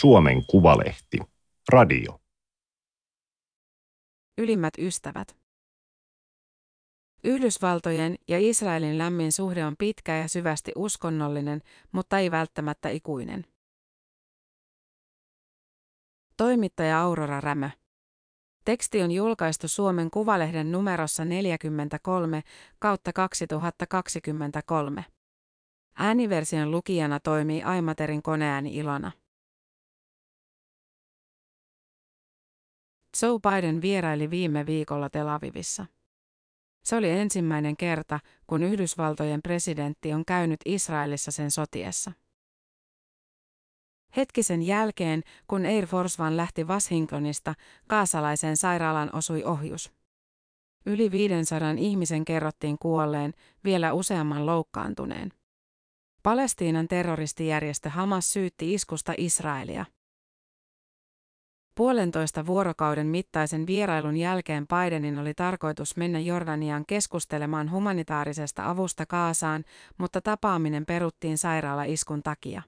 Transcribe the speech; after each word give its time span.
Suomen 0.00 0.46
Kuvalehti. 0.46 1.18
Radio. 1.72 2.20
Ylimmät 4.38 4.74
ystävät. 4.78 5.36
Yhdysvaltojen 7.24 8.16
ja 8.28 8.38
Israelin 8.40 8.98
lämmin 8.98 9.32
suhde 9.32 9.64
on 9.64 9.76
pitkä 9.78 10.16
ja 10.16 10.28
syvästi 10.28 10.72
uskonnollinen, 10.76 11.62
mutta 11.92 12.18
ei 12.18 12.30
välttämättä 12.30 12.88
ikuinen. 12.88 13.46
Toimittaja 16.36 17.00
Aurora 17.00 17.40
Rämö. 17.40 17.70
Teksti 18.64 19.02
on 19.02 19.10
julkaistu 19.10 19.68
Suomen 19.68 20.10
Kuvalehden 20.10 20.72
numerossa 20.72 21.24
43 21.24 22.42
kautta 22.78 23.12
2023. 23.12 25.04
Ääniversion 25.98 26.70
lukijana 26.70 27.20
toimii 27.20 27.62
Aimaterin 27.62 28.22
koneääni 28.22 28.76
Ilona. 28.76 29.12
Joe 33.22 33.38
Biden 33.50 33.82
vieraili 33.82 34.30
viime 34.30 34.66
viikolla 34.66 35.10
Tel 35.10 35.28
Avivissa. 35.28 35.86
Se 36.84 36.96
oli 36.96 37.10
ensimmäinen 37.10 37.76
kerta, 37.76 38.20
kun 38.46 38.62
Yhdysvaltojen 38.62 39.42
presidentti 39.42 40.12
on 40.12 40.24
käynyt 40.24 40.60
Israelissa 40.64 41.30
sen 41.30 41.50
sotiessa. 41.50 42.12
Hetkisen 44.16 44.62
jälkeen, 44.62 45.22
kun 45.48 45.66
Air 45.66 45.86
Force 45.86 46.22
One 46.22 46.36
lähti 46.36 46.64
Washingtonista, 46.64 47.54
kaasalaisen 47.86 48.56
sairaalan 48.56 49.10
osui 49.12 49.44
ohjus. 49.44 49.92
Yli 50.86 51.10
500 51.10 51.70
ihmisen 51.78 52.24
kerrottiin 52.24 52.78
kuolleen, 52.78 53.34
vielä 53.64 53.92
useamman 53.92 54.46
loukkaantuneen. 54.46 55.32
Palestiinan 56.22 56.88
terroristijärjestö 56.88 57.90
Hamas 57.90 58.32
syytti 58.32 58.74
iskusta 58.74 59.14
Israelia. 59.18 59.84
Puolentoista 61.76 62.46
vuorokauden 62.46 63.06
mittaisen 63.06 63.66
vierailun 63.66 64.16
jälkeen 64.16 64.66
Bidenin 64.66 65.18
oli 65.18 65.34
tarkoitus 65.34 65.96
mennä 65.96 66.18
Jordaniaan 66.18 66.84
keskustelemaan 66.86 67.70
humanitaarisesta 67.70 68.70
avusta 68.70 69.06
Kaasaan, 69.06 69.64
mutta 69.98 70.20
tapaaminen 70.20 70.86
peruttiin 70.86 71.38
sairaala-iskun 71.38 72.22
takia. 72.22 72.62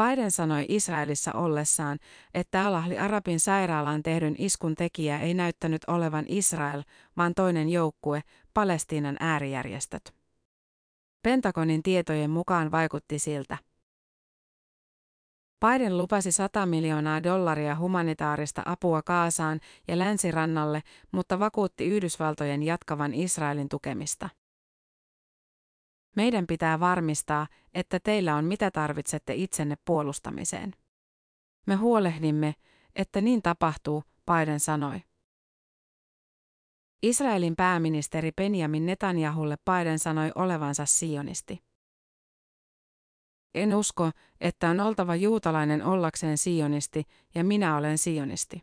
Biden 0.00 0.30
sanoi 0.30 0.66
Israelissa 0.68 1.32
ollessaan, 1.32 1.98
että 2.34 2.66
Alahli 2.66 2.98
Arabin 2.98 3.40
sairaalaan 3.40 4.02
tehdyn 4.02 4.34
iskun 4.38 4.74
tekijä 4.74 5.18
ei 5.18 5.34
näyttänyt 5.34 5.82
olevan 5.86 6.24
Israel, 6.28 6.82
vaan 7.16 7.34
toinen 7.34 7.68
joukkue, 7.68 8.22
Palestiinan 8.54 9.16
äärijärjestöt. 9.20 10.14
Pentagonin 11.22 11.82
tietojen 11.82 12.30
mukaan 12.30 12.70
vaikutti 12.70 13.18
siltä. 13.18 13.67
Biden 15.66 15.98
lupasi 15.98 16.32
100 16.32 16.66
miljoonaa 16.66 17.22
dollaria 17.22 17.76
humanitaarista 17.76 18.62
apua 18.66 19.02
Kaasaan 19.02 19.60
ja 19.88 19.98
länsirannalle, 19.98 20.82
mutta 21.12 21.38
vakuutti 21.38 21.84
Yhdysvaltojen 21.84 22.62
jatkavan 22.62 23.14
Israelin 23.14 23.68
tukemista. 23.68 24.28
Meidän 26.16 26.46
pitää 26.46 26.80
varmistaa, 26.80 27.46
että 27.74 28.00
teillä 28.00 28.34
on 28.34 28.44
mitä 28.44 28.70
tarvitsette 28.70 29.34
itsenne 29.34 29.76
puolustamiseen. 29.84 30.74
Me 31.66 31.74
huolehdimme, 31.74 32.54
että 32.96 33.20
niin 33.20 33.42
tapahtuu, 33.42 34.04
Biden 34.26 34.60
sanoi. 34.60 35.02
Israelin 37.02 37.56
pääministeri 37.56 38.32
Benjamin 38.32 38.86
Netanyahulle 38.86 39.56
Biden 39.56 39.98
sanoi 39.98 40.32
olevansa 40.34 40.86
sionisti. 40.86 41.67
En 43.62 43.74
usko, 43.74 44.10
että 44.40 44.70
on 44.70 44.80
oltava 44.80 45.16
juutalainen 45.16 45.84
ollakseen 45.84 46.38
sionisti, 46.38 47.04
ja 47.34 47.44
minä 47.44 47.76
olen 47.76 47.98
sionisti. 47.98 48.62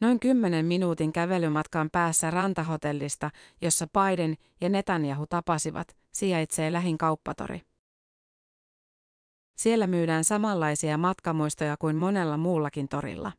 Noin 0.00 0.20
kymmenen 0.20 0.66
minuutin 0.66 1.12
kävelymatkan 1.12 1.90
päässä 1.90 2.30
rantahotellista, 2.30 3.30
jossa 3.60 3.86
Biden 3.86 4.34
ja 4.60 4.68
Netanyahu 4.68 5.26
tapasivat, 5.26 5.96
sijaitsee 6.12 6.72
lähin 6.72 6.98
kauppatori. 6.98 7.62
Siellä 9.56 9.86
myydään 9.86 10.24
samanlaisia 10.24 10.98
matkamuistoja 10.98 11.76
kuin 11.76 11.96
monella 11.96 12.36
muullakin 12.36 12.88
torilla. 12.88 13.32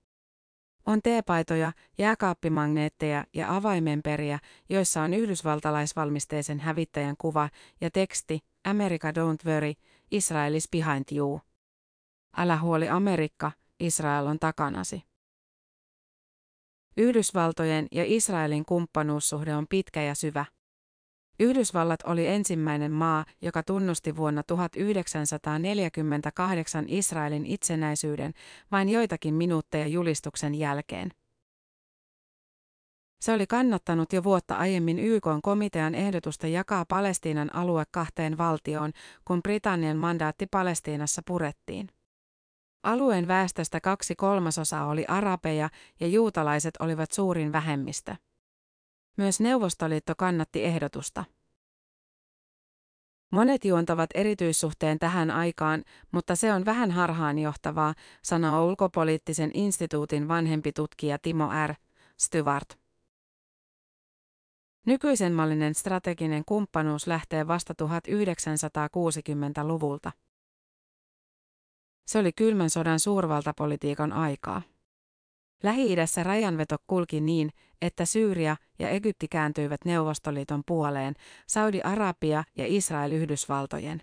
On 0.85 1.01
teepaitoja, 1.01 1.71
jääkaappimagneetteja 1.97 3.25
ja 3.33 3.55
avaimenperiä, 3.55 4.39
joissa 4.69 5.01
on 5.01 5.13
yhdysvaltalaisvalmisteisen 5.13 6.59
hävittäjän 6.59 7.15
kuva 7.17 7.49
ja 7.81 7.91
teksti 7.91 8.39
America 8.63 9.11
don't 9.11 9.45
worry, 9.45 9.73
Israel 10.11 10.53
is 10.53 10.69
behind 10.71 11.05
you. 11.11 11.41
Älä 12.37 12.57
huoli 12.57 12.89
Amerikka, 12.89 13.51
Israel 13.79 14.25
on 14.25 14.39
takanasi. 14.39 15.03
Yhdysvaltojen 16.97 17.87
ja 17.91 18.03
Israelin 18.07 18.65
kumppanuussuhde 18.65 19.55
on 19.55 19.67
pitkä 19.67 20.01
ja 20.01 20.15
syvä. 20.15 20.45
Yhdysvallat 21.41 21.99
oli 22.05 22.27
ensimmäinen 22.27 22.91
maa, 22.91 23.25
joka 23.41 23.63
tunnusti 23.63 24.15
vuonna 24.15 24.43
1948 24.43 26.85
Israelin 26.87 27.45
itsenäisyyden 27.45 28.33
vain 28.71 28.89
joitakin 28.89 29.33
minuutteja 29.33 29.87
julistuksen 29.87 30.55
jälkeen. 30.55 31.11
Se 33.21 33.33
oli 33.33 33.47
kannattanut 33.47 34.13
jo 34.13 34.23
vuotta 34.23 34.55
aiemmin 34.55 34.99
YK 34.99 35.25
komitean 35.41 35.95
ehdotusta 35.95 36.47
jakaa 36.47 36.85
Palestiinan 36.85 37.55
alue 37.55 37.83
kahteen 37.91 38.37
valtioon, 38.37 38.91
kun 39.25 39.43
Britannian 39.43 39.97
mandaatti 39.97 40.47
Palestiinassa 40.47 41.21
purettiin. 41.27 41.89
Alueen 42.83 43.27
väestöstä 43.27 43.81
kaksi 43.81 44.15
kolmasosaa 44.15 44.87
oli 44.87 45.05
arabeja 45.07 45.69
ja 45.99 46.07
juutalaiset 46.07 46.73
olivat 46.79 47.11
suurin 47.11 47.51
vähemmistö. 47.51 48.15
Myös 49.17 49.39
Neuvostoliitto 49.39 50.13
kannatti 50.17 50.63
ehdotusta. 50.63 51.25
Monet 53.31 53.65
juontavat 53.65 54.09
erityissuhteen 54.13 54.99
tähän 54.99 55.31
aikaan, 55.31 55.83
mutta 56.11 56.35
se 56.35 56.53
on 56.53 56.65
vähän 56.65 56.91
harhaanjohtavaa, 56.91 57.93
sanoo 58.23 58.67
ulkopoliittisen 58.67 59.51
instituutin 59.53 60.27
vanhempi 60.27 60.71
tutkija 60.71 61.19
Timo 61.19 61.49
R. 61.67 61.73
Stewart. 62.17 62.81
Nykyisenmallinen 64.85 65.75
strateginen 65.75 66.43
kumppanuus 66.45 67.07
lähtee 67.07 67.47
vasta 67.47 67.73
1960-luvulta. 67.81 70.11
Se 72.07 72.19
oli 72.19 72.33
kylmän 72.33 72.69
sodan 72.69 72.99
suurvaltapolitiikan 72.99 74.13
aikaa. 74.13 74.61
Lähi-idässä 75.63 76.23
rajanveto 76.23 76.77
kulki 76.87 77.21
niin, 77.21 77.49
että 77.81 78.05
Syyria 78.05 78.55
ja 78.79 78.89
Egypti 78.89 79.27
kääntyivät 79.27 79.85
Neuvostoliiton 79.85 80.63
puoleen, 80.67 81.13
Saudi-Arabia 81.47 82.43
ja 82.57 82.65
Israel 82.67 83.11
Yhdysvaltojen. 83.11 84.01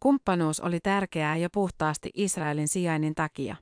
Kumppanuus 0.00 0.60
oli 0.60 0.80
tärkeää 0.80 1.36
jo 1.36 1.48
puhtaasti 1.52 2.10
Israelin 2.14 2.68
sijainnin 2.68 3.14
takia. 3.14 3.56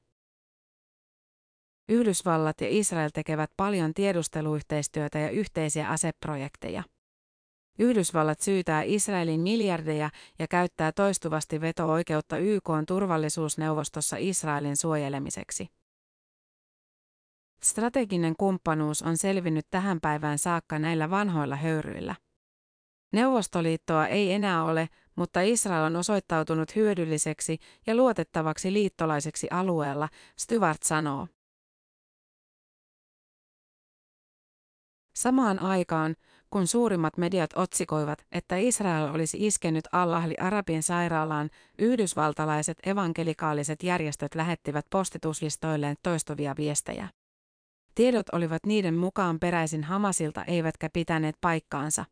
Yhdysvallat 1.88 2.60
ja 2.60 2.66
Israel 2.70 3.10
tekevät 3.14 3.50
paljon 3.56 3.94
tiedusteluyhteistyötä 3.94 5.19
ja 5.19 5.31
yhteisiä 5.31 5.88
aseprojekteja. 5.88 6.82
Yhdysvallat 7.78 8.41
syytää 8.41 8.82
Israelin 8.82 9.41
miljardeja 9.41 10.10
ja 10.38 10.47
käyttää 10.48 10.92
toistuvasti 10.92 11.60
veto-oikeutta 11.60 12.38
YK 12.38 12.70
turvallisuusneuvostossa 12.88 14.16
Israelin 14.16 14.76
suojelemiseksi. 14.76 15.78
Strateginen 17.62 18.36
kumppanuus 18.36 19.02
on 19.02 19.16
selvinnyt 19.16 19.66
tähän 19.70 20.00
päivään 20.00 20.38
saakka 20.38 20.78
näillä 20.78 21.10
vanhoilla 21.10 21.56
höyryillä. 21.56 22.14
Neuvostoliittoa 23.12 24.06
ei 24.06 24.32
enää 24.32 24.64
ole, 24.64 24.88
mutta 25.16 25.40
Israel 25.40 25.84
on 25.84 25.96
osoittautunut 25.96 26.76
hyödylliseksi 26.76 27.58
ja 27.87 27.94
luotettavaksi 27.94 28.72
liittolaiseksi 28.72 29.49
alueella, 29.50 30.08
Stewart 30.38 30.82
sanoo. 30.82 31.28
Samaan 35.16 35.58
aikaan, 35.58 36.16
kun 36.50 36.66
suurimmat 36.66 37.16
mediat 37.16 37.50
otsikoivat, 37.56 38.26
että 38.32 38.56
Israel 38.56 39.14
olisi 39.14 39.46
iskenyt 39.46 39.84
Allahli 39.93 40.34
Arabien 40.40 40.82
sairaalaan, 40.82 41.50
yhdysvaltalaiset 41.78 42.78
evankelikaaliset 42.87 43.82
järjestöt 43.82 44.34
lähettivät 44.34 44.87
postituslistoilleen 44.90 45.96
toistuvia 46.02 46.54
viestejä. 46.56 47.08
Tiedot 47.99 48.29
olivat 48.33 48.67
niiden 48.67 48.95
mukaan 48.95 49.41
peräisin 49.41 49.85
Hamasilta 49.85 50.45
eivätkä 50.45 50.91
pitäneet 50.93 51.37
paikkaansa. 51.41 52.05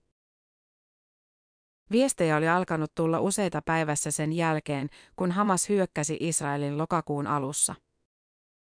Viestejä 1.91 2.37
oli 2.37 2.49
alkanut 2.49 2.95
tulla 2.95 3.21
useita 3.21 3.63
päivässä 3.65 4.11
sen 4.11 4.33
jälkeen, 4.33 4.89
kun 5.17 5.33
Hamas 5.33 5.69
hyökkäsi 5.69 6.17
Israelin 6.21 6.79
lokakuun 6.79 7.27
alussa. 7.27 7.75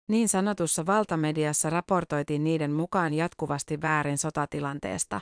Niin 0.07 0.29
sanotussa 0.29 0.85
valtamediassa 0.85 1.69
raportoitiin 1.69 2.43
niiden 2.43 2.71
mukaan 2.71 3.13
jatkuvasti 3.13 3.81
väärin 3.81 4.17
sotatilanteesta. 4.17 5.21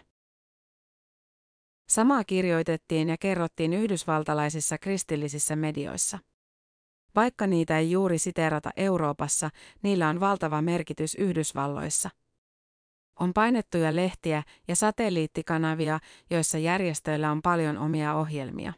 Samaa 1.90 2.24
kirjoitettiin 2.24 3.10
ja 3.10 3.18
kerrottiin 3.18 3.74
yhdysvaltalaisissa 3.74 4.78
kristillisissä 4.78 5.56
medioissa. 5.56 6.20
Vaikka 7.16 7.48
niitä 7.48 7.78
ei 7.78 7.92
juuri 7.92 8.18
siteerata 8.18 8.70
Euroopassa, 8.78 9.50
niillä 9.84 10.10
on 10.10 10.20
valtava 10.20 10.62
merkitys 10.62 11.16
Yhdysvalloissa. 11.16 12.10
On 13.20 13.34
painettuja 13.34 13.96
lehtiä 13.96 14.44
ja 14.68 14.76
satelliittikanavia, 14.76 16.00
joissa 16.30 16.58
järjestöillä 16.58 17.32
on 17.32 17.42
paljon 17.42 17.78
omia 17.78 18.16
ohjelmia. 18.16 18.74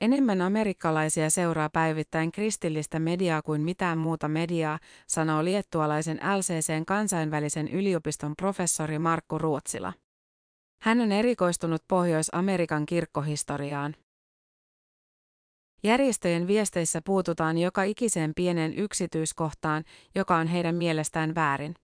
Enemmän 0.00 0.40
amerikkalaisia 0.40 1.30
seuraa 1.30 1.70
päivittäin 1.70 2.32
kristillistä 2.32 2.98
mediaa 2.98 3.42
kuin 3.42 3.60
mitään 3.60 3.98
muuta 3.98 4.28
mediaa, 4.28 4.78
sanoo 5.06 5.44
liettualaisen 5.44 6.20
LCCn 6.38 6.86
kansainvälisen 6.86 7.68
yliopiston 7.68 8.36
professori 8.36 8.98
Markku 8.98 9.38
Ruotsila. 9.38 9.92
Hän 10.82 11.00
on 11.00 11.12
erikoistunut 11.12 11.82
Pohjois-Amerikan 11.88 12.86
kirkkohistoriaan. 12.86 13.94
Järjestöjen 15.82 16.46
viesteissä 16.46 17.00
puututaan 17.04 17.58
joka 17.58 17.82
ikiseen 17.82 18.32
pienen 18.36 18.74
yksityiskohtaan, 18.74 19.84
joka 20.14 20.36
on 20.36 20.46
heidän 20.46 20.74
mielestään 20.74 21.34
väärin. 21.34 21.74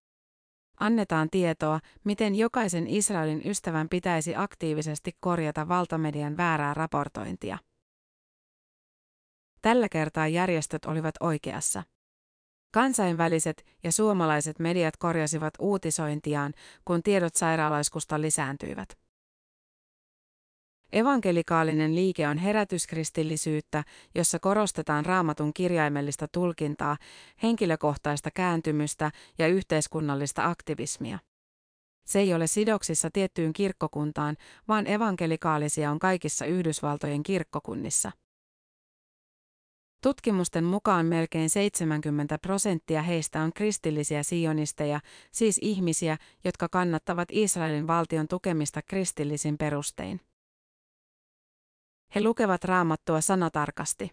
Annetaan 0.81 1.31
tietoa, 1.31 1.81
miten 2.05 2.35
jokaisen 2.35 2.87
Israelin 2.87 3.43
ystävän 3.45 3.89
pitäisi 3.89 4.37
aktiivisesti 4.37 5.13
korjata 5.21 5.69
valtamedian 5.69 6.37
väärää 6.37 6.75
raportointia. 6.75 7.59
Tällä 9.63 9.89
kertaa 9.89 10.29
järjestöt 10.29 10.85
olivat 10.85 11.15
oikeassa. 11.21 11.83
Kansainväliset 12.73 13.67
ja 13.85 13.93
suomalaiset 13.93 14.59
mediat 14.59 14.97
korjasivat 14.97 15.55
uutisointiaan, 15.59 16.53
kun 16.85 17.03
tiedot 17.03 17.35
sairaalaiskusta 17.35 18.21
lisääntyivät. 18.21 19.06
Evankelikaalinen 20.93 21.95
liike 21.95 22.29
on 22.29 22.39
herätyskristillisyyttä, 22.39 23.85
jossa 24.15 24.39
korostetaan 24.39 25.07
raamatun 25.07 25.55
kirjaimellista 25.55 26.29
tulkintaa, 26.29 26.97
henkilökohtaista 27.43 28.31
kääntymystä 28.31 29.11
ja 29.39 29.49
yhteiskunnallista 29.49 30.45
aktivismia. 30.45 31.19
Se 32.07 32.19
ei 32.19 32.35
ole 32.35 32.47
sidoksissa 32.47 33.11
tiettyyn 33.13 33.53
kirkkokuntaan, 33.53 34.37
vaan 34.69 34.87
evankelikaalisia 34.87 35.91
on 35.91 35.99
kaikissa 35.99 36.47
Yhdysvaltojen 36.47 37.23
kirkkokunnissa. 37.23 38.13
Tutkimusten 40.03 40.65
mukaan 40.65 41.07
melkein 41.07 41.51
70 41.51 42.39
prosenttia 42.39 43.03
heistä 43.03 43.43
on 43.43 43.53
kristillisiä 43.53 44.23
sionisteja, 44.23 45.01
siis 45.33 45.59
ihmisiä, 45.63 46.17
jotka 46.45 46.69
kannattavat 46.69 47.29
Israelin 47.33 47.87
valtion 47.87 48.29
tukemista 48.29 48.83
kristillisin 48.83 49.59
perustein. 49.59 50.21
He 52.17 52.23
lukevat 52.23 52.65
raamattua 52.65 53.21
sanatarkasti. 53.21 54.13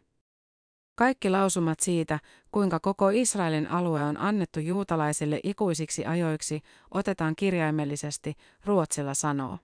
Kaikki 0.96 1.30
lausumat 1.30 1.80
siitä, 1.80 2.20
kuinka 2.52 2.80
koko 2.80 3.10
Israelin 3.10 3.68
alue 3.68 4.04
on 4.04 4.18
annettu 4.18 4.60
juutalaisille 4.60 5.40
ikuisiksi 5.44 6.06
ajoiksi, 6.06 6.62
otetaan 6.92 7.36
kirjaimellisesti, 7.36 8.34
Ruotsilla 8.66 9.14
sanoo. 9.14 9.58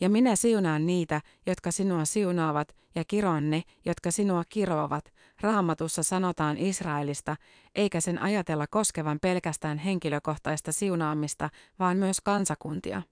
Ja 0.00 0.08
minä 0.10 0.36
siunaan 0.36 0.86
niitä, 0.86 1.20
jotka 1.46 1.70
sinua 1.70 2.04
siunaavat, 2.04 2.76
ja 2.94 3.04
kiroan 3.04 3.50
ne, 3.50 3.62
jotka 3.84 4.10
sinua 4.10 4.42
kiroavat. 4.48 5.12
Raamatussa 5.40 6.02
sanotaan 6.02 6.58
Israelista, 6.58 7.36
eikä 7.74 8.00
sen 8.00 8.22
ajatella 8.22 8.66
koskevan 8.66 9.18
pelkästään 9.20 9.78
henkilökohtaista 9.78 10.72
siunaamista, 10.72 11.50
vaan 11.78 11.96
myös 11.96 12.20
kansakuntia. 12.20 13.02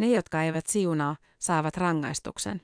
Ne, 0.00 0.08
jotka 0.08 0.42
eivät 0.42 0.66
siunaa, 0.66 1.16
saavat 1.38 1.76
rangaistuksen. 1.76 2.62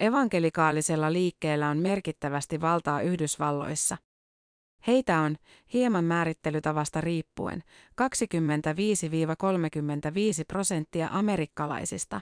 Evankelikaalisella 0.00 1.12
liikkeellä 1.12 1.68
on 1.68 1.78
merkittävästi 1.78 2.60
valtaa 2.60 3.00
Yhdysvalloissa. 3.00 3.96
Heitä 4.86 5.20
on, 5.20 5.36
hieman 5.72 6.04
määrittelytavasta 6.04 7.00
riippuen, 7.00 7.62
25-35 8.02 8.04
prosenttia 10.48 11.08
amerikkalaisista. 11.12 12.20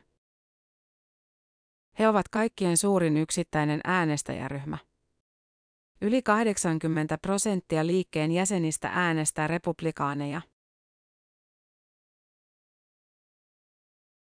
He 1.98 2.08
ovat 2.08 2.28
kaikkien 2.28 2.76
suurin 2.76 3.16
yksittäinen 3.16 3.80
äänestäjäryhmä. 3.84 4.78
Yli 6.00 6.22
80 6.22 7.18
prosenttia 7.18 7.86
liikkeen 7.86 8.32
jäsenistä 8.32 8.90
äänestää 8.94 9.46
republikaaneja. 9.46 10.42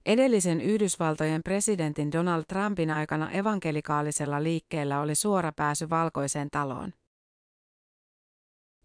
Edellisen 0.07 0.61
Yhdysvaltojen 0.61 1.43
presidentin 1.43 2.13
Donald 2.13 2.45
Trumpin 2.49 2.91
aikana 2.91 3.31
evankelikaalisella 3.31 4.43
liikkeellä 4.43 5.01
oli 5.01 5.15
suora 5.15 5.53
pääsy 5.57 5.91
valkoiseen 5.91 6.51
taloon. 6.51 6.93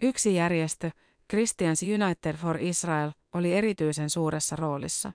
Yksi 0.02 0.36
järjestö, 0.36 0.92
Christians 1.30 1.84
United 1.84 2.36
for 2.36 2.58
Israel, 2.58 3.12
oli 3.34 3.54
erityisen 3.54 4.10
suuressa 4.10 4.56
roolissa. 4.56 5.12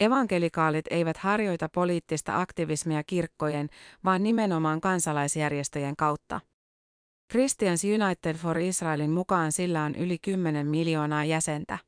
Evankelikaalit 0.00 0.84
eivät 0.90 1.16
harjoita 1.16 1.68
poliittista 1.68 2.40
aktivismia 2.40 3.04
kirkkojen, 3.04 3.68
vaan 4.04 4.22
nimenomaan 4.22 4.80
kansalaisjärjestöjen 4.80 5.96
kautta. 5.96 6.40
Christians 7.32 7.84
United 7.84 8.36
for 8.36 8.58
Israelin 8.58 9.10
mukaan 9.10 9.52
sillä 9.52 9.84
on 9.84 9.94
yli 9.94 10.18
10 10.18 10.66
miljoonaa 10.66 11.24
jäsentä. 11.24 11.78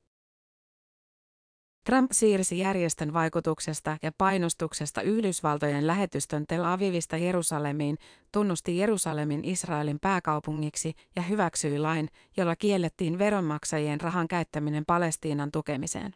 Trump 1.86 2.10
siirsi 2.12 2.58
järjestön 2.58 3.12
vaikutuksesta 3.12 3.96
ja 4.02 4.12
painostuksesta 4.18 5.02
Yhdysvaltojen 5.02 5.86
lähetystön 5.86 6.44
Tel 6.46 6.64
Avivista 6.64 7.16
Jerusalemiin, 7.16 7.96
tunnusti 8.32 8.78
Jerusalemin 8.78 9.44
Israelin 9.44 9.98
pääkaupungiksi 10.00 10.94
ja 11.16 11.22
hyväksyi 11.22 11.78
lain, 11.78 12.08
jolla 12.36 12.56
kiellettiin 12.56 13.18
veronmaksajien 13.18 14.00
rahan 14.00 14.28
käyttäminen 14.28 14.84
Palestiinan 14.86 15.50
tukemiseen. 15.50 16.14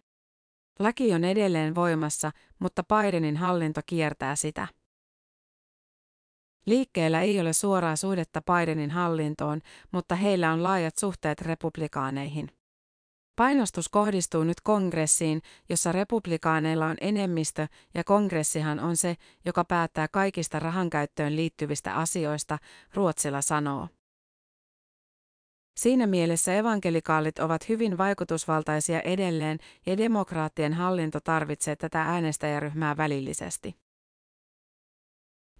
Laki 0.79 1.15
on 1.15 1.25
edelleen 1.25 1.75
voimassa, 1.75 2.31
mutta 2.59 2.83
Bidenin 2.83 3.37
hallinto 3.37 3.81
kiertää 3.87 4.37
sitä. 4.37 4.69
Liikkeellä 6.67 7.21
ei 7.21 7.41
ole 7.41 7.53
suoraa 7.53 7.97
suhdetta 7.97 8.43
Bidenin 8.43 8.91
hallintoon, 8.91 9.61
mutta 9.93 10.15
heillä 10.15 10.53
on 10.53 10.63
laajat 10.63 10.99
suhteet 10.99 11.41
republikaaneihin. 11.41 12.64
Painostus 13.37 13.89
kohdistuu 13.89 14.45
nyt 14.45 14.61
kongressiin, 14.61 15.43
jossa 15.69 15.93
republikaaneilla 15.93 16.87
on 16.87 16.97
enemmistö, 17.01 17.67
ja 17.95 18.05
kongressihan 18.05 18.81
on 18.81 18.97
se, 18.97 19.17
joka 19.45 19.65
päättää 19.65 20.09
kaikista 20.09 20.59
rahankäyttöön 20.59 21.37
liittyvistä 21.37 21.95
asioista, 21.95 22.59
Ruotsilla 22.95 23.43
sanoo. 23.43 23.89
Siinä 25.77 26.07
mielessä 26.07 26.55
evankelikaalit 26.55 27.39
ovat 27.39 27.69
hyvin 27.69 27.99
vaikutusvaltaisia 27.99 29.01
edelleen 29.01 29.59
ja 29.87 29.97
demokraattien 29.97 30.73
hallinto 30.73 31.21
tarvitsee 31.21 31.77
tätä 31.77 32.03
äänestäjäryhmää 32.03 32.97
välillisesti. 32.97 33.84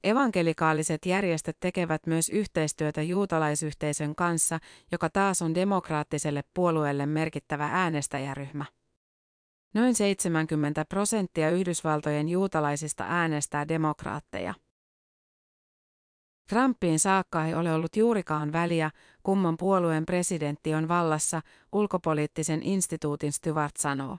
Evankelikaaliset 0.05 1.07
järjestöt 1.07 1.57
tekevät 1.61 2.07
myös 2.07 2.29
yhteistyötä 2.29 3.03
juutalaisyhteisön 3.03 4.15
kanssa, 4.15 4.59
joka 4.93 5.11
taas 5.11 5.43
on 5.43 5.55
demokraattiselle 5.55 6.45
puolueelle 6.55 7.07
merkittävä 7.07 7.69
äänestäjäryhmä. 7.73 8.65
Noin 9.75 9.95
70 9.95 10.85
prosenttia 10.85 11.51
Yhdysvaltojen 11.51 12.29
juutalaisista 12.29 13.05
äänestää 13.09 13.69
demokraatteja. 13.69 14.55
Trumpiin 16.49 16.99
saakka 16.99 17.45
ei 17.45 17.55
ole 17.55 17.73
ollut 17.73 17.97
juurikaan 17.97 18.53
väliä, 18.53 18.91
kumman 19.23 19.57
puolueen 19.57 20.07
presidentti 20.07 20.75
on 20.75 20.89
vallassa, 20.89 21.41
ulkopoliittisen 21.73 22.63
instituutin 22.63 23.33
Stewart 23.33 23.77
sanoo. 23.77 24.19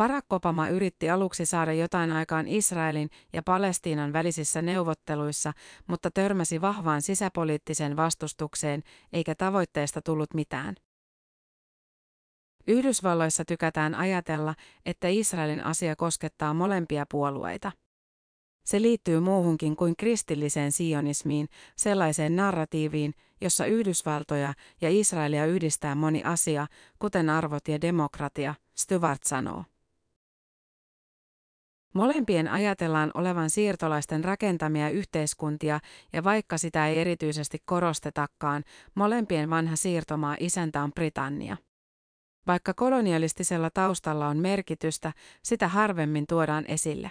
Barack 0.00 0.32
Obama 0.32 0.68
yritti 0.68 1.10
aluksi 1.10 1.46
saada 1.46 1.72
jotain 1.72 2.12
aikaan 2.12 2.48
Israelin 2.48 3.10
ja 3.32 3.42
Palestiinan 3.42 4.12
välisissä 4.12 4.62
neuvotteluissa, 4.62 5.52
mutta 5.86 6.10
törmäsi 6.10 6.60
vahvaan 6.60 7.02
sisäpoliittiseen 7.02 7.96
vastustukseen, 7.96 8.82
eikä 9.12 9.34
tavoitteesta 9.34 10.02
tullut 10.02 10.34
mitään. 10.34 10.74
Yhdysvalloissa 12.66 13.44
tykätään 13.44 13.94
ajatella, 13.94 14.54
että 14.86 15.08
Israelin 15.08 15.64
asia 15.64 15.96
koskettaa 15.96 16.54
molempia 16.54 17.04
puolueita. 17.10 17.72
Se 18.64 18.82
liittyy 18.82 19.20
muuhunkin 19.20 19.76
kuin 19.76 19.96
kristilliseen 19.96 20.72
sionismiin, 20.72 21.48
sellaiseen 21.76 22.36
narratiiviin, 22.36 23.14
jossa 23.40 23.66
Yhdysvaltoja 23.66 24.54
ja 24.80 24.88
Israelia 24.90 25.46
yhdistää 25.46 25.94
moni 25.94 26.22
asia, 26.24 26.66
kuten 26.98 27.30
arvot 27.30 27.68
ja 27.68 27.80
demokratia, 27.80 28.54
Stewart 28.74 29.22
sanoo. 29.22 29.64
Molempien 31.94 32.48
ajatellaan 32.48 33.10
olevan 33.14 33.50
siirtolaisten 33.50 34.24
rakentamia 34.24 34.90
yhteiskuntia, 34.90 35.80
ja 36.12 36.24
vaikka 36.24 36.58
sitä 36.58 36.88
ei 36.88 36.98
erityisesti 36.98 37.58
korostetakaan, 37.64 38.64
molempien 38.94 39.50
vanha 39.50 39.76
siirtomaa 39.76 40.36
isäntä 40.40 40.82
on 40.82 40.92
Britannia. 40.92 41.56
Vaikka 42.46 42.74
kolonialistisella 42.74 43.70
taustalla 43.70 44.28
on 44.28 44.36
merkitystä, 44.36 45.12
sitä 45.44 45.68
harvemmin 45.68 46.26
tuodaan 46.26 46.64
esille. 46.68 47.10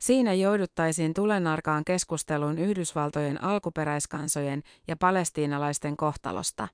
Siinä 0.00 0.34
jouduttaisiin 0.34 1.14
tulenarkaan 1.14 1.84
keskusteluun 1.84 2.58
Yhdysvaltojen 2.58 3.44
alkuperäiskansojen 3.44 4.62
ja 4.88 4.96
palestiinalaisten 4.96 5.96
kohtalosta. 5.96 6.68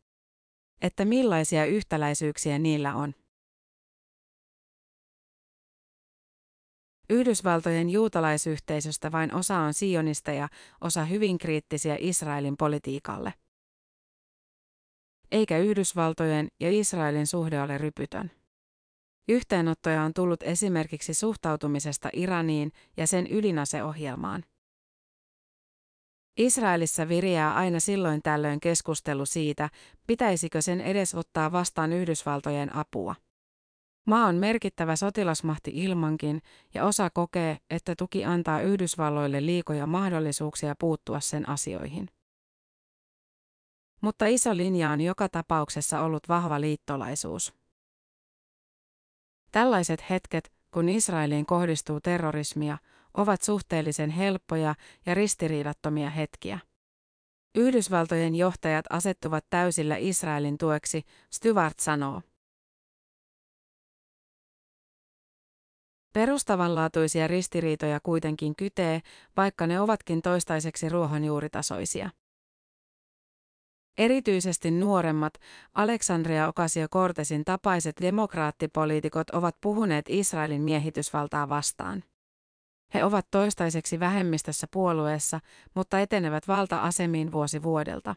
Että 0.82 1.04
millaisia 1.04 1.64
yhtäläisyyksiä 1.64 2.58
niillä 2.58 2.94
on. 2.94 3.14
Yhdysvaltojen 7.10 7.90
juutalaisyhteisöstä 7.90 9.12
vain 9.12 9.34
osa 9.34 9.58
on 9.58 9.74
sionisteja, 9.74 10.48
osa 10.80 11.04
hyvin 11.04 11.38
kriittisiä 11.38 11.96
Israelin 12.00 12.56
politiikalle. 12.56 13.34
Eikä 15.30 15.58
Yhdysvaltojen 15.58 16.48
ja 16.60 16.70
Israelin 16.70 17.26
suhde 17.26 17.62
ole 17.62 17.78
rypytön. 17.78 18.30
Yhteenottoja 19.28 20.02
on 20.02 20.14
tullut 20.14 20.42
esimerkiksi 20.42 21.14
suhtautumisesta 21.14 22.08
Iraniin 22.12 22.72
ja 22.96 23.06
sen 23.06 23.26
ydinaseohjelmaan. 23.30 24.44
Israelissa 26.36 27.08
viriää 27.08 27.54
aina 27.54 27.80
silloin 27.80 28.22
tällöin 28.22 28.60
keskustelu 28.60 29.26
siitä, 29.26 29.70
pitäisikö 30.06 30.62
sen 30.62 30.80
edes 30.80 31.14
ottaa 31.14 31.52
vastaan 31.52 31.92
Yhdysvaltojen 31.92 32.76
apua. 32.76 33.14
Maa 34.08 34.26
on 34.26 34.34
merkittävä 34.34 34.96
sotilasmahti 34.96 35.70
ilmankin, 35.74 36.42
ja 36.74 36.84
osa 36.84 37.10
kokee, 37.10 37.58
että 37.70 37.94
tuki 37.98 38.24
antaa 38.24 38.60
Yhdysvalloille 38.60 39.46
liikoja 39.46 39.86
mahdollisuuksia 39.86 40.74
puuttua 40.78 41.20
sen 41.20 41.48
asioihin. 41.48 42.08
Mutta 44.00 44.26
iso 44.26 44.56
linja 44.56 44.90
on 44.90 45.00
joka 45.00 45.28
tapauksessa 45.28 46.00
ollut 46.00 46.28
vahva 46.28 46.60
liittolaisuus. 46.60 47.54
Tällaiset 49.52 50.10
hetket, 50.10 50.52
kun 50.70 50.88
Israeliin 50.88 51.46
kohdistuu 51.46 52.00
terrorismia, 52.00 52.78
ovat 53.14 53.42
suhteellisen 53.42 54.10
helppoja 54.10 54.74
ja 55.06 55.14
ristiriidattomia 55.14 56.10
hetkiä. 56.10 56.58
Yhdysvaltojen 57.54 58.34
johtajat 58.34 58.84
asettuvat 58.90 59.44
täysillä 59.50 59.96
Israelin 59.96 60.58
tueksi, 60.58 61.02
Stewart 61.30 61.78
sanoo. 61.80 62.22
Perustavanlaatuisia 66.12 67.26
ristiriitoja 67.26 68.00
kuitenkin 68.02 68.56
kytee, 68.56 69.00
vaikka 69.36 69.66
ne 69.66 69.80
ovatkin 69.80 70.22
toistaiseksi 70.22 70.88
ruohonjuuritasoisia. 70.88 72.10
Erityisesti 73.98 74.70
nuoremmat, 74.70 75.34
Alexandria 75.74 76.48
Ocasio-Cortezin 76.48 77.44
tapaiset 77.44 77.96
demokraattipoliitikot 78.00 79.30
ovat 79.30 79.56
puhuneet 79.60 80.04
Israelin 80.08 80.62
miehitysvaltaa 80.62 81.48
vastaan. 81.48 82.04
He 82.94 83.04
ovat 83.04 83.26
toistaiseksi 83.30 84.00
vähemmistössä 84.00 84.66
puolueessa, 84.72 85.40
mutta 85.74 86.00
etenevät 86.00 86.48
valta-asemiin 86.48 87.32
vuosi 87.32 87.62
vuodelta. 87.62 88.14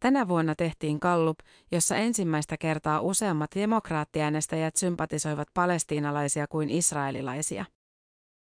Tänä 0.00 0.28
vuonna 0.28 0.54
tehtiin 0.54 1.00
kallup, 1.00 1.38
jossa 1.72 1.96
ensimmäistä 1.96 2.56
kertaa 2.56 3.00
useammat 3.00 3.50
demokraattiäänestäjät 3.54 4.76
sympatisoivat 4.76 5.48
palestiinalaisia 5.54 6.46
kuin 6.46 6.70
israelilaisia. 6.70 7.64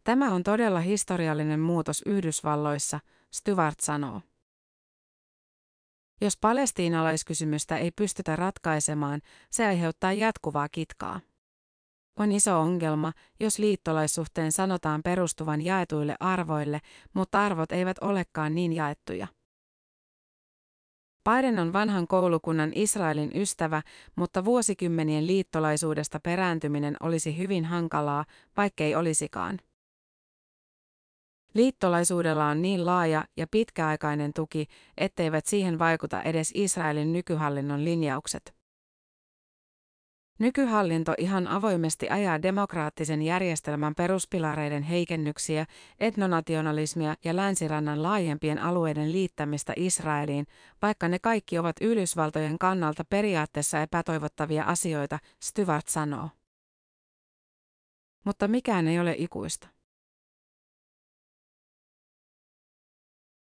Tämä 0.05 0.35
on 0.35 0.43
todella 0.43 0.81
historiallinen 0.81 1.61
muutos 1.61 2.03
Yhdysvalloissa, 2.07 3.01
Stewart 3.33 3.81
sanoo. 3.81 4.21
Jos 6.21 6.37
palestiinalaiskysymystä 6.41 7.77
ei 7.77 7.91
pystytä 7.91 8.37
ratkaisemaan, 8.37 9.21
se 9.51 9.67
aiheuttaa 9.67 10.13
jatkuvaa 10.13 10.69
kitkaa. 10.69 11.21
On 12.19 12.33
iso 12.33 12.61
ongelma, 12.61 13.13
jos 13.41 13.59
liittolaissuhteen 13.59 14.53
sanotaan 14.53 15.03
perustuvan 15.03 15.65
jaetuille 15.65 16.17
arvoille, 16.21 16.81
mutta 17.15 17.45
arvot 17.45 17.73
eivät 17.73 17.97
olekaan 18.01 18.55
niin 18.55 18.73
jaettuja. 18.73 19.27
Biden 21.31 21.59
on 21.59 21.73
vanhan 21.73 22.07
koulukunnan 22.07 22.73
Israelin 22.75 23.31
ystävä, 23.35 23.83
mutta 24.17 24.45
vuosikymmenien 24.45 25.27
liittolaisuudesta 25.27 26.21
perääntyminen 26.21 26.97
olisi 27.01 27.39
hyvin 27.39 27.65
hankalaa, 27.65 28.25
vaikkei 28.57 28.95
olisikaan. 28.95 29.59
Liittolaisuudella 31.55 32.47
on 32.47 32.63
niin 32.63 32.87
laaja 32.87 33.25
ja 33.37 33.47
pitkäaikainen 33.51 34.33
tuki, 34.33 34.67
etteivät 34.99 35.47
siihen 35.47 35.79
vaikuta 35.79 36.23
edes 36.23 36.51
Israelin 36.55 37.13
nykyhallinnon 37.13 37.85
linjaukset. 37.85 38.56
Nykyhallinto 40.39 41.15
ihan 41.19 41.49
avoimesti 41.49 42.09
ajaa 42.11 42.43
demokraattisen 42.43 43.23
järjestelmän 43.23 43.95
peruspilareiden 43.95 44.83
heikennyksiä, 44.83 45.67
etnonationalismia 46.01 47.15
ja 47.25 47.37
länsirannan 47.37 48.03
laajempien 48.03 48.59
alueiden 48.59 49.13
liittämistä 49.13 49.73
Israeliin, 49.77 50.47
vaikka 50.83 51.09
ne 51.09 51.19
kaikki 51.19 51.59
ovat 51.59 51.77
Yhdysvaltojen 51.81 52.59
kannalta 52.59 53.05
periaatteessa 53.05 53.83
epätoivottavia 53.83 54.65
asioita, 54.65 55.19
Stewart 55.43 55.89
sanoo. 55.89 56.31
Mutta 58.25 58.49
mikään 58.49 58.89
ei 58.89 59.01
ole 59.01 59.15
ikuista. 59.19 59.69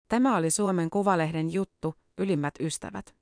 Tämä 0.08 0.36
oli 0.36 0.50
Suomen 0.50 0.90
Kuvalehden 0.90 1.52
juttu, 1.52 1.94
ylimmät 2.18 2.54
ystävät. 2.60 3.21